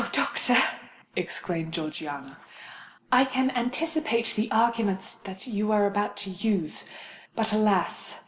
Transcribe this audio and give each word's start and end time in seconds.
doctor," 0.13 0.57
exclaimed 1.15 1.71
Georgiana, 1.71 2.39
"I 3.11 3.23
can 3.23 3.51
anticipate 3.51 4.33
the 4.35 4.49
arguments 4.51 5.19
you 5.45 5.71
are 5.71 5.85
about 5.85 6.17
to 6.25 6.31
use; 6.31 6.85
but, 7.35 7.53
alas! 7.53 8.19